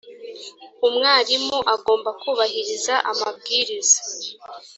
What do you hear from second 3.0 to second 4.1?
amabwiriza